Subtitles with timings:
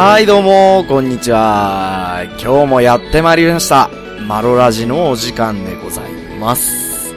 [0.00, 2.22] はい、どうも、こんにちは。
[2.40, 3.90] 今日もやってまいりました。
[4.28, 7.12] マロラジのお時間でございます。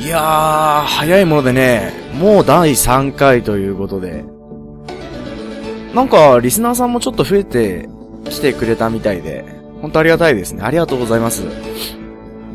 [0.00, 4.24] いやー、早いものでね、もう第3回ということで、
[5.94, 7.88] なんか、リスナーさんもちょっと増えて
[8.28, 9.44] きてくれたみたいで、
[9.80, 10.64] 本当ありがたいですね。
[10.64, 11.44] ありがとうございます。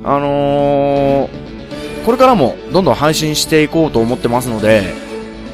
[0.04, 4.94] あのー、これからもどんどん配信していこうと思ってますので、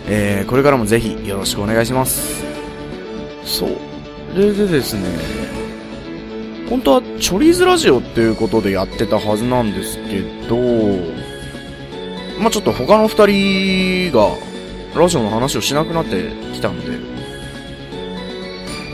[0.07, 2.45] えー、これからもぜひよろしくお願いします。
[3.45, 3.84] そう。
[4.35, 5.01] それでですね、
[6.69, 10.57] 本当はチョリーズラジオっていうことでやってたはずなんですけど、
[12.37, 14.35] まあちょっと他の二人が
[14.93, 16.97] ラジオの話をしなくなってきたんで、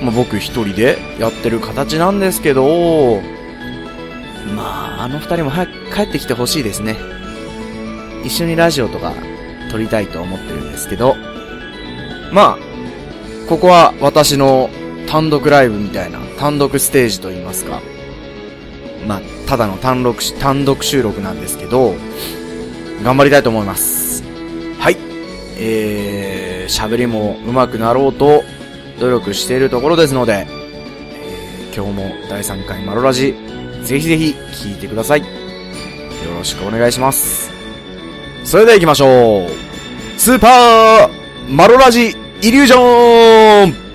[0.04, 3.20] まあ僕一人でやってる形なんですけど、
[4.56, 6.98] まああの二人も早く帰ってきてほしいですね。
[8.24, 9.12] 一緒にラジオとか
[9.72, 11.16] 撮りたいと思ってるんですけど、
[12.32, 14.70] まあ、ここは私の
[15.12, 17.82] 単独ライブみたいな、単独ステージと言いますか。
[19.06, 21.96] まあ、ただの単独、単独収録なんですけど、
[23.04, 24.24] 頑張りたいと思います。
[24.80, 24.96] はい。
[25.58, 28.46] えー、喋りも上手くなろうと
[29.02, 33.36] 努力しているところですので、えー、今日も第3回マロラジ、
[33.84, 35.20] ぜひぜひ聞いてください。
[35.20, 35.26] よ
[36.38, 37.52] ろしくお願いします。
[38.46, 39.50] それでは行きましょう。
[40.18, 43.91] スーパーマロラジイリュージョン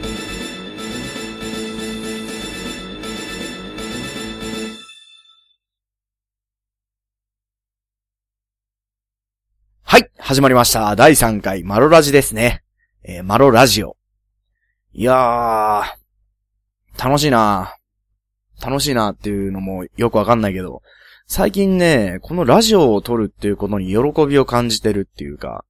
[10.26, 10.96] 始まりました。
[10.96, 12.64] 第3回マロラジですね。
[13.04, 13.96] えー、マロラジオ。
[14.92, 17.76] いやー、楽しいな
[18.60, 20.82] 楽しいなっていうのもよくわかんないけど、
[21.28, 25.64] 最近ね、このラジオを撮るっていうことに喜びを感じてるっていうか、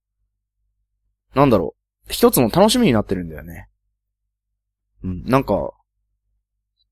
[1.35, 1.75] なんだろ
[2.09, 3.69] う、一つの楽しみになってるんだよね。
[5.05, 5.71] うん、なんか、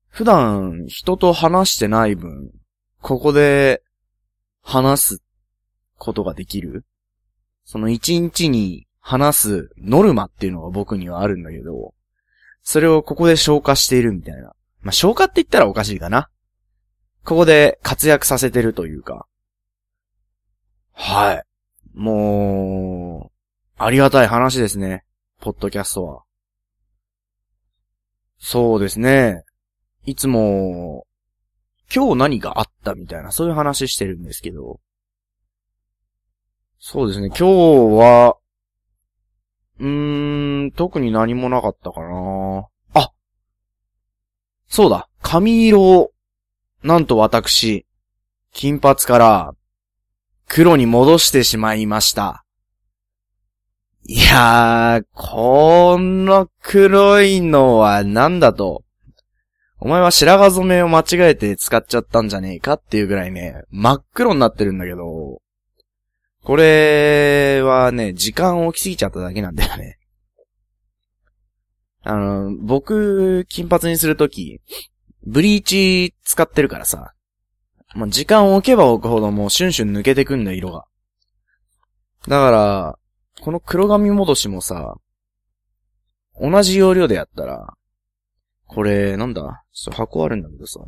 [0.09, 2.51] 普段人と話してない分、
[3.01, 3.81] ここで
[4.61, 5.23] 話す
[5.97, 6.85] ことができる
[7.65, 11.93] その一日に話すノルマっていうのが僕にはあるんだけど、
[12.61, 14.53] それをここで消化しているみたいな。
[14.81, 16.29] まあ、消化って言ったらおかしいかな。
[17.23, 19.27] ここで活躍させてるというか。
[20.93, 21.43] はい。
[21.93, 25.03] もう、ありがたい話ですね。
[25.41, 26.23] ポッドキャストは。
[28.37, 29.43] そうですね。
[30.05, 31.07] いつも、
[31.93, 34.79] 今日何があったみたいな、そういう話してるんですけど。
[36.79, 37.27] そうですね。
[37.27, 37.43] 今日
[37.97, 38.37] は、
[39.79, 42.67] うーん、特に何もなかったかな。
[42.93, 43.11] あ
[44.67, 45.09] そうだ。
[45.21, 46.11] 髪色を
[46.83, 47.85] なんと私、
[48.53, 49.55] 金髪から
[50.47, 52.45] 黒に戻してしまいました。
[54.07, 58.83] いやー、この黒いのはなんだと。
[59.79, 65.41] お前は白髪染めを間違えて使っちゃったんじゃねえかっていうぐらいね、真っ黒になってるんだけど、
[66.45, 69.97] これはね、時間を置きすぎちゃっただけなんだよね。
[72.03, 74.61] あの、僕、金髪にするとき、
[75.25, 77.13] ブリーチ使ってるからさ。
[77.95, 80.85] まあ、時間を置けば置くほどもうシュンシュン抜けてくんだ、色が。
[82.27, 82.99] だから、
[83.41, 84.97] この黒髪戻しもさ、
[86.39, 87.73] 同じ要領でやったら、
[88.67, 89.63] これ、なんだ？
[89.73, 90.79] ちょっと箱あるんだけどさ。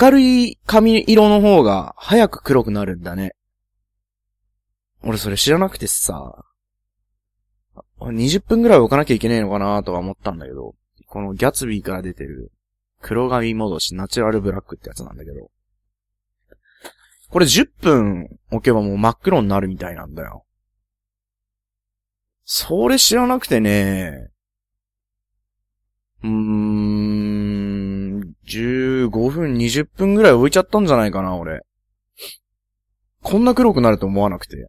[0.00, 3.34] 明るい髪色の方が早く黒くなるんだね。
[5.02, 6.44] 俺それ知らなくてさ、
[8.00, 10.74] 20分くらい置かなきゃいけねえのかなとか思ったんだけど、
[11.06, 12.52] このギャツビーから出てる
[13.00, 15.50] 黒髪戻しナチュラルブラックってやつなんだけど。
[17.30, 20.44] これ10分置けばもう真っ黒になるみたいなんだよ。
[22.44, 24.30] それ知らなくてね、
[26.22, 31.60] うーん、15分、20分ぐらい置いちゃったんじゃないかな、俺。
[33.22, 34.68] こんな黒くなると思わなくて。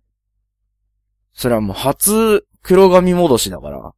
[1.34, 3.94] それはもう初黒髪戻しだから。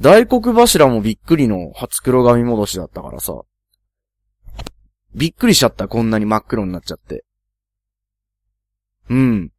[0.00, 3.40] 大黒柱もびっくりの初黒髪戻しだったからさ。
[5.14, 7.24] びっくりしちゃった、こんなに真っ黒になっちゃって。
[9.10, 9.50] うん。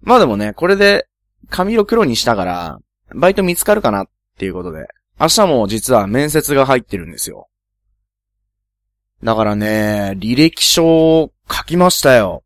[0.00, 1.06] まあでもね、これで
[1.48, 2.80] 髪色黒にしたから、
[3.14, 4.08] バイト見つかるかなっ
[4.38, 4.88] ていうことで、
[5.20, 7.48] 明日も実は面接が入ってるんですよ。
[9.22, 12.42] だからね、履歴書を書きましたよ。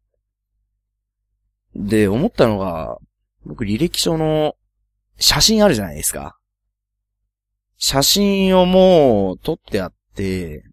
[1.75, 2.99] で、思ったのが、
[3.45, 4.57] 僕履歴書の
[5.19, 6.39] 写真あるじゃないですか。
[7.77, 10.65] 写真をもう撮ってあって、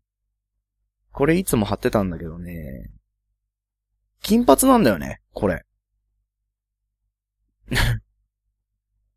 [1.12, 2.90] これいつも貼ってたんだけどね。
[4.22, 5.66] 金髪なんだよね、これ。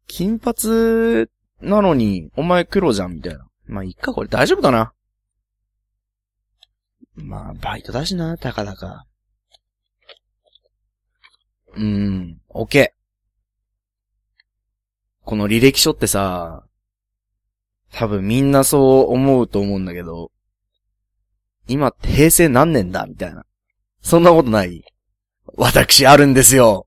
[0.06, 1.28] 金髪
[1.60, 3.46] なのに、お前黒じゃん、みたいな。
[3.66, 4.92] まあ、いっか、これ大丈夫だな？
[7.14, 9.06] まあ、バイトだしな、たかだか。
[11.76, 13.04] うーん、オッケー。
[15.24, 16.64] この履歴書ってさ、
[17.92, 20.30] 多分みんなそう思うと思うんだけど、
[21.66, 23.44] 今って平成何年だみたいな。
[24.02, 24.84] そんなことない
[25.56, 26.86] 私あるんですよ。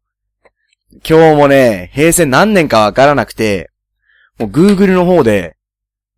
[1.08, 3.72] 今日もね、平成何年かわからなくて、
[4.38, 5.58] もう Google の方で、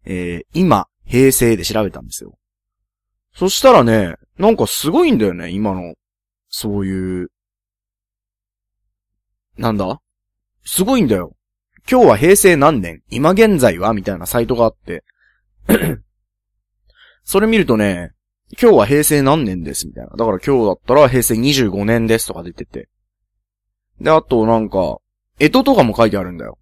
[0.06, 2.38] えー、今、平成で調べたんですよ。
[3.34, 5.96] そしたらね、なんかすごいんだよね、今の、
[6.50, 7.32] そういう、
[9.60, 10.02] なんだ？
[10.64, 11.36] すごいんだよ。
[11.92, 13.02] 今日は平成何年？
[13.10, 13.94] 今現在は？
[13.94, 15.04] みたいなサイトがあって
[17.26, 18.14] それ見るとね、
[18.60, 19.86] 今日は平成何年です？
[19.86, 20.12] みたいな。
[20.12, 22.28] だから今日だったら平成25年です？
[22.28, 22.88] とか出てて。
[24.00, 25.00] で、あとなんか、
[25.38, 26.58] 干支とかも書いてあるんだよ。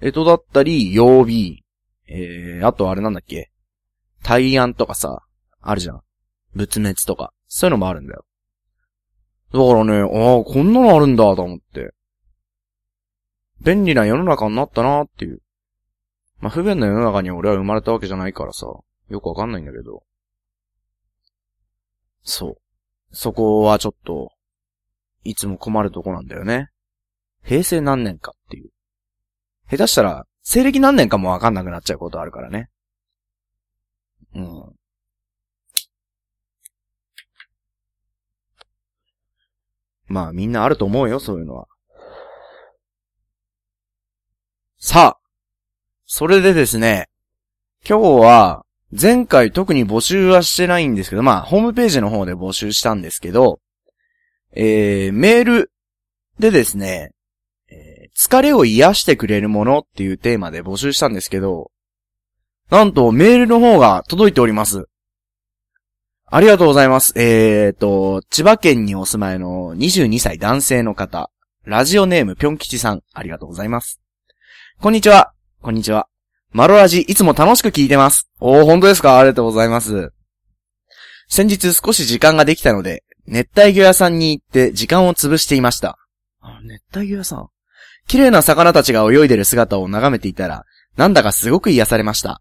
[0.00, 1.62] 干支だったり、曜日、
[2.08, 3.52] えー、あとあれなんだっけ？
[4.24, 5.22] 大安とかさ、
[5.60, 6.00] あるじゃん。
[6.54, 7.32] 仏滅とか。
[7.46, 8.24] そういうのもあるんだよ。
[9.52, 11.94] だからね、ああ、こんなのあるんだと思って。
[13.60, 15.40] 便利な世の中になったなっていう。
[16.40, 18.66] まあ、不便な世の中に俺は生まれたわけじゃないからさ、
[19.08, 20.02] よくわかんないんだけど。
[22.22, 22.56] そう。
[23.10, 24.30] そこはちょっと、
[25.24, 26.70] いつも困るとこなんだよね。
[27.42, 28.70] 平成何年かっていう。
[29.70, 32.68] 下手したら、西暦何年かもわかんなくなっちゃうことあるからね。
[34.34, 34.78] うん。
[40.06, 41.66] まあみんなあると思うよ、そういうのは。
[44.80, 45.18] さあ、
[46.06, 47.08] それでですね、
[47.84, 53.58] 今日は、前回特に募集はしてないんですけど、まあ、ホームページの方で募集したんですけど、
[54.52, 55.72] えー、メール
[56.38, 57.10] でですね、
[57.68, 61.72] えー、疲れを癒してくれるものっていうテーマで募集したんですけど、
[62.70, 64.86] なんとメールの方が届いております。
[66.26, 67.14] ありがとうございます。
[67.16, 71.32] えーと、千葉県にお住まいの22歳男性の方、
[71.64, 74.00] ラジオネームぴょん吉さん、ありがとうございます。
[74.80, 75.32] こんにちは。
[75.60, 76.06] こんにちは。
[76.52, 78.30] マロラジ、いつも楽しく聞いてます。
[78.38, 79.18] おー、本当ですか？
[79.18, 80.12] ありがとうございます。
[81.26, 85.98] 先日少し時間ができたので、熱帯魚屋さんに行って時間を潰していました。
[86.40, 87.48] あ、熱帯魚屋さん？
[88.06, 90.64] 綺麗な魚たちが泳いでる姿を眺めていたら、
[90.96, 92.40] なんだかすごく癒されました。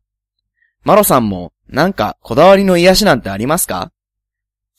[0.84, 3.92] マロさんも、なんか、こだわりの癒しなんてありますか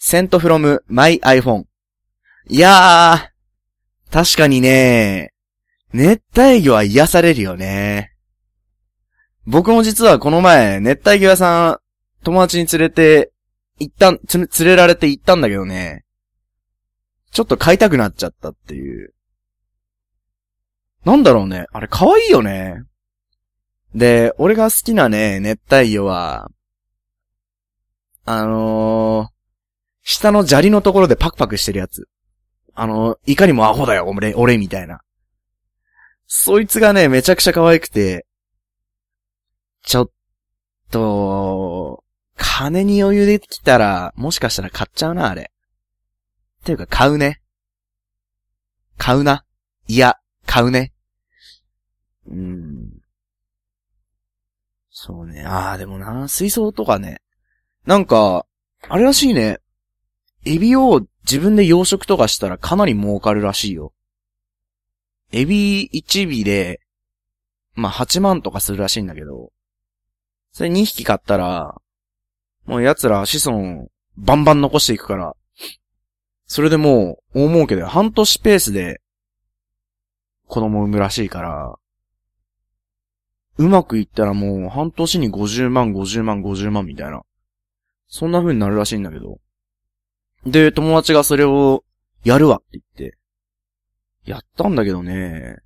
[0.00, 1.64] ?sent from my iPhone。
[2.46, 5.32] いやー、確かにね、
[5.92, 8.12] 熱帯魚は癒されるよね。
[9.46, 11.78] 僕も実はこの前、熱帯魚屋さん、
[12.24, 13.32] 友達に連れて、
[13.78, 16.04] 行ったん、連れられて行ったんだけどね、
[17.30, 19.14] ちょっと買いたくなっちゃったっていう。
[21.04, 21.66] なんだろうね。
[21.72, 22.82] あれ可愛いよね。
[23.94, 26.50] で、俺が好きなね、熱帯魚は、
[28.24, 29.32] あのー、
[30.02, 32.08] 下の砂利のところでパクパクしてるやつ。
[32.74, 35.00] あのー、いかにもアホだよ、俺、俺みたいな。
[36.28, 38.26] そいつがね、めちゃくちゃ可愛くて、
[39.82, 40.10] ちょっ
[40.90, 42.04] と、
[42.36, 45.50] 金に余裕できたら、もしかしたら買っちゃうな、あれ。
[46.64, 47.40] ていうか、買うね。
[48.98, 49.46] 買うな。
[49.86, 50.92] いや、買うね。
[52.30, 52.90] うん。
[54.90, 55.44] そうね。
[55.46, 57.22] ああ、でもな、水槽とかね。
[57.86, 58.44] なんか、
[58.86, 59.60] あれらしいね。
[60.44, 63.94] エビを自分で養殖とかしたらかなり儲かるらしいよ。
[65.32, 66.80] エビ1尾で、
[67.74, 69.52] まあ、8万とかするらしいんだけど、
[70.52, 71.80] それ2匹買ったら、
[72.64, 75.34] もう奴ら子孫バンバン残していくから、
[76.46, 79.00] それでもう大儲けで半年ペースで
[80.46, 81.76] 子供産むらしいから、
[83.58, 87.22] うまくいったらもう半年に50万、50万、50万みたいな。
[88.06, 89.38] そんな風になるらしいんだけど。
[90.46, 91.84] で、友達がそれを
[92.24, 93.18] やるわって言って、
[94.28, 95.56] やったんだけどね、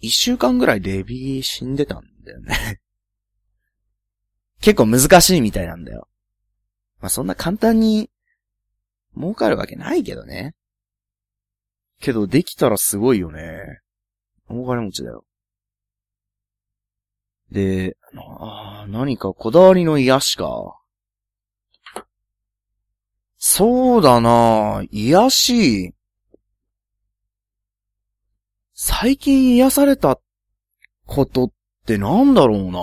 [0.00, 2.80] 一週間ぐらいでエビ死んでたんだよね
[4.62, 6.08] 結構難しいみたいなんだよ。
[7.00, 8.10] まあ、そんな簡単に
[9.14, 10.54] 儲かるわけないけどね。
[12.00, 13.80] けどできたらすごいよね。
[14.48, 15.24] 大金持ちだよ。
[17.50, 20.80] で、あ何かこだわりの癒しか。
[23.36, 25.94] そうだな癒し。
[28.84, 30.18] 最近癒された
[31.06, 31.50] ことっ
[31.86, 32.80] てなんだろうな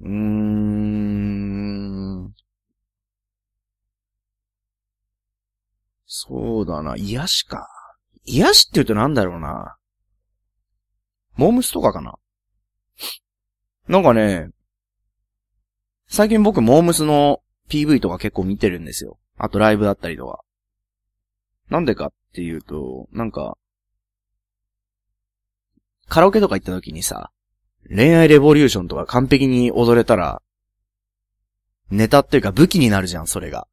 [0.00, 0.08] うー
[2.26, 2.34] ん。
[6.06, 7.68] そうだな、癒しか。
[8.24, 9.76] 癒しって言うとなんだろうな。
[11.36, 12.16] モームスとかかな
[13.86, 14.48] なんかね、
[16.08, 19.20] 最近僕モームスの PV とか結構見てるんですよ。
[19.38, 20.42] あとライブだったりとか。
[21.72, 23.56] なんでかっていうと、なんか、
[26.06, 27.32] カラオケとか行った時にさ、
[27.88, 30.42] 恋愛レボリューションとか完璧に踊れたら、
[31.90, 33.68] ネタっていうか武器になるじゃん、それが。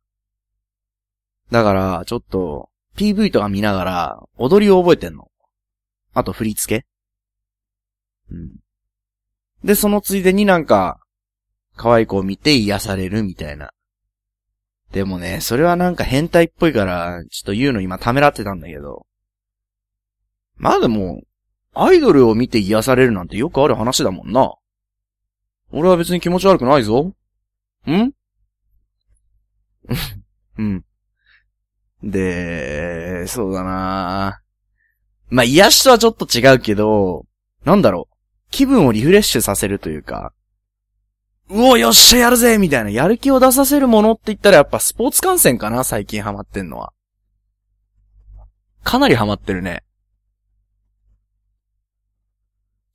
[1.51, 5.29] だから、ちょっと、PV とか見ながら、踊りを覚えてんの。
[6.13, 6.86] あと振り付け
[8.32, 8.51] うん。
[9.65, 11.01] で、そのついでになんか、
[11.75, 13.72] 可愛い子を見て癒されるみたいな。
[14.91, 19.05] でもね、それはなんか変態っぽいから、ちょっと言うの今ためらってたんだけど。
[20.58, 21.22] まあでも、
[21.74, 24.55] アイドルを見て癒されるなんてよくある話だもんな。
[25.72, 27.13] 俺は別に気持ち悪くないぞ。
[27.88, 28.12] ん
[30.58, 30.84] うん。
[32.03, 34.41] で、そうだな
[35.29, 37.25] まあ、癒しとはちょっと違うけど、
[37.63, 38.15] なんだろう。
[38.51, 40.34] 気分をリフレッシュさせるというか、
[41.50, 46.94] うお、よっしゃやるぜみたいな、やる気を出させるものって言ったらやっぱスポーツ観戦かな最近ハマってんのは。
[48.84, 49.84] かなりハマってるね。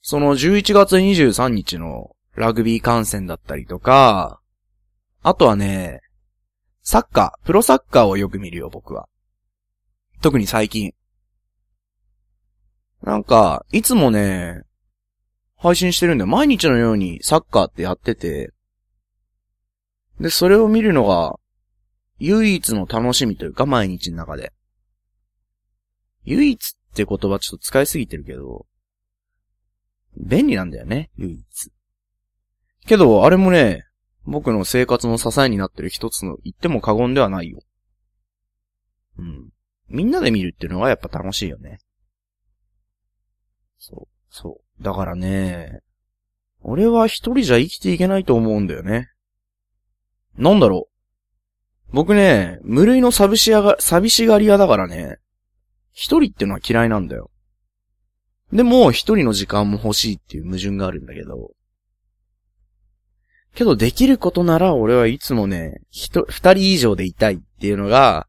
[0.03, 4.41] その11月23日のラグビー観戦だったりとか、
[5.23, 6.01] あとはね、
[6.83, 9.09] サッカー、プロサッカーをよく見るよ、僕は。
[10.21, 10.93] 特に最近。
[13.03, 14.63] なんか、いつもね、
[15.65, 16.27] 配信してるんだよ。
[16.27, 18.53] 毎日のようにサッカーってやってて、
[20.21, 21.41] で、それを見るのが、
[22.19, 24.53] 唯一の楽しみというか、毎日の中で。
[26.25, 28.67] 唯一って言葉ちょっと使いすぎてるけど、
[30.19, 31.73] 便利なんだよね、唯一。
[32.87, 33.87] けど、あれもね、
[34.27, 37.63] 僕の生活の支えになってる一つの言っても過言ではないよ。
[39.17, 39.49] うん。
[39.89, 41.79] みんなで見るっていうのがやっぱ楽しいよね。
[43.79, 44.64] そう、そう。
[44.81, 45.81] だからね、
[46.61, 49.11] 俺は一人じゃ生きていけないと思うんだよね。
[50.37, 50.95] なんだろう。
[51.93, 55.19] 僕ね、無類の寂しが、寂しがり屋だからね、
[55.93, 57.31] 一人ってのは嫌いなんだよ。
[58.53, 61.53] でも、一人の時間も欲しいっていう矛盾があるんだけど。
[63.55, 68.27] けど、できることなら俺はいつもね、人、二人以上でいたいっていうのが、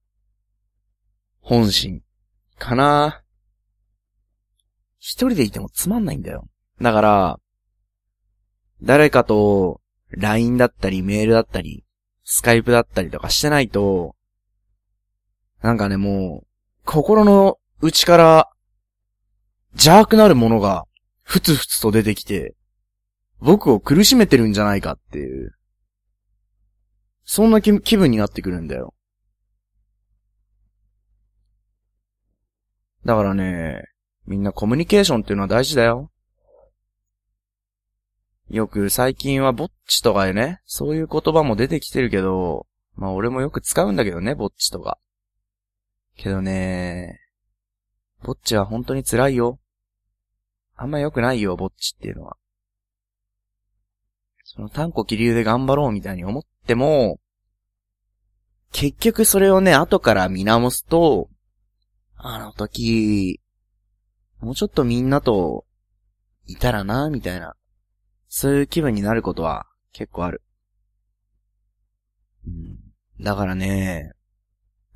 [1.39, 2.01] 本心。
[2.57, 3.23] かな
[5.07, 6.50] 一人でいてもつまんないんだよ。
[6.81, 7.39] だから、
[8.81, 11.85] 誰かと LINE だったりメールだったり、
[12.24, 14.15] スカイプだったりとかしてないと、
[15.62, 16.47] なんかね、もう、
[16.85, 18.50] 心の内から
[19.74, 20.85] 邪悪なるものが、
[21.21, 22.55] ふつふつと出てきて、
[23.38, 25.55] 僕を苦しめてるんじゃないかっていう、
[27.25, 28.95] そんな気分になってくるんだよ。
[33.05, 33.83] だからね、
[34.27, 36.12] みんなコミュニケーションっていうのは大事だよ。
[38.50, 45.00] よく最近はぼっちとかでね、そういう言葉も出てきてるけど、まあ俺もよく使うんだけどね、ぼっちとか。
[46.15, 47.20] けどね、
[48.24, 49.60] ぼっちは本当に辛いよ。
[50.75, 52.38] あんま良くないよ、ぼっちっていうのは。
[54.44, 57.20] その単語気流で頑張ろうみたいに思っても、
[58.72, 61.29] 結局それをね、後から見直すと、
[62.17, 63.39] あの時、
[64.39, 65.65] もうちょっとみんなと、
[66.48, 67.56] いたらな、みたいな。
[68.27, 70.42] そういう気分になることは結構ある。
[72.46, 72.77] うん。
[73.24, 74.12] だからね、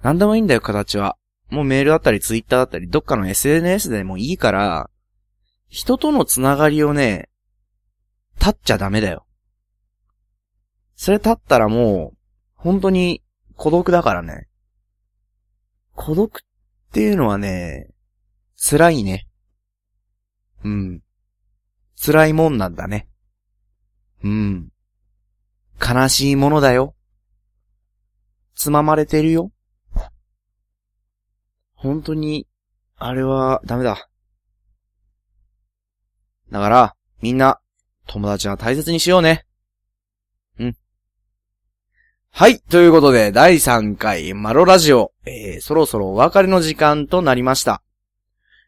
[0.01, 1.17] なんでもいいんだよ、形は。
[1.49, 4.89] もうメールだったり、ツイッターだったり、どっかの SNS でもいいから、
[5.67, 7.29] 人とのつながりをね、
[8.39, 9.25] 立っちゃダメだよ。
[10.95, 12.17] それ立ったらもう、
[12.55, 13.23] 本当に
[13.55, 14.47] 孤独だからね。
[15.95, 16.41] 孤独っ
[16.91, 17.89] ていうのはね、
[18.57, 19.28] 辛いね。
[20.63, 21.01] うん。
[22.01, 23.07] 辛いもんなんだね。
[24.23, 24.69] うん。
[25.79, 26.95] 悲しいものだよ。
[28.55, 29.51] つままれてるよ。
[31.73, 32.45] 本当に、
[32.97, 34.09] あれはダメだ。
[36.51, 37.59] だから、みんな、
[38.07, 39.45] 友達は大切にしようね。
[40.59, 40.75] うん。
[42.31, 42.59] はい。
[42.59, 47.81] ということで、第3回マロラジオ、えー、そろそろお別れの時間となりました。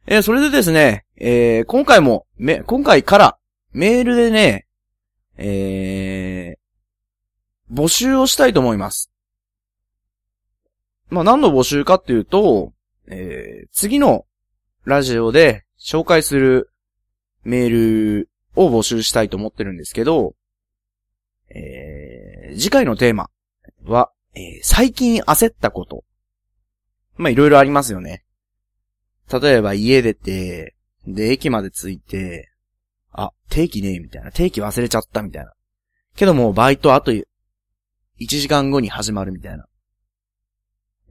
[0.07, 3.37] えー、それでですね、えー、今回も、め、今回から
[3.73, 4.65] メールでね、
[5.37, 9.11] えー、募集をしたいと思います。
[11.11, 12.73] まあ、何の募集かっていうと、
[13.05, 14.25] えー、次の
[14.83, 16.71] ラジオで紹介する
[17.43, 17.69] メー
[18.23, 20.33] ルを募集したいと思ってるんですけど、
[21.49, 23.29] えー、次回のテーマ
[23.85, 26.03] は、えー、最近焦ったこと。
[27.15, 28.25] まあ、いろいろありますよね。
[29.31, 30.73] 例えば家出て、
[31.07, 32.51] で、駅まで着いて、
[33.11, 34.31] あ、定期ねえ、みたいな。
[34.31, 35.53] 定期忘れちゃった、みたいな。
[36.15, 37.23] けどもうバイトあと1
[38.19, 39.65] 時間後に始まるみたいな。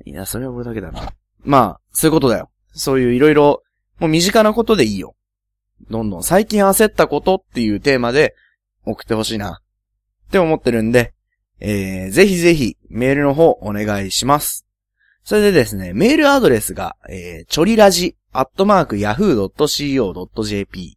[0.04, 1.12] いや、それは俺だけだな。
[1.42, 2.50] まあ、そういうことだよ。
[2.72, 3.62] そういういろいろ、
[3.98, 5.14] もう身近なことでいいよ。
[5.90, 8.34] どんどん最近焦ったことっていうテーマで
[8.84, 9.60] 送ってほしいな。
[10.28, 11.14] って思ってるんで、
[11.58, 14.66] えー、ぜひぜひメールの方お願いします。
[15.24, 20.96] それでですね、メールアドレスが、えー、ちょりラジ、アットマーク、yahoo.co.jp。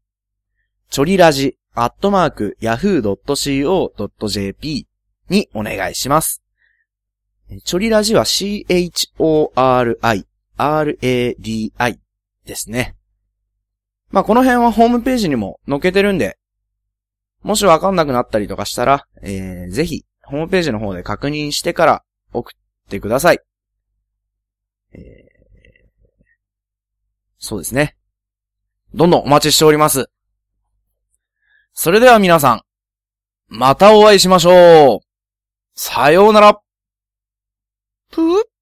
[0.92, 4.88] ちょりラジ、アットマーク、yahoo.co.jp
[5.30, 6.44] にお願いします。
[7.64, 12.00] ちょりラジは c-h-o-r-i、r-a-d-i
[12.46, 12.96] ですね。
[14.12, 16.38] まあ、この辺はホームページにも載っけてるんで、
[17.42, 22.60] もしわかんなくなったりとかしたら、えー、ぜひ、ホームページの方で確認してから送っ
[22.90, 23.40] てください。
[24.94, 25.23] えー、
[27.44, 27.98] そうですね。
[28.94, 30.10] どんどんお待ちしております。
[31.74, 32.62] それでは皆さん、
[33.50, 35.06] またお会いしましょう。
[35.76, 36.62] さようなら。
[38.12, 38.53] ぷー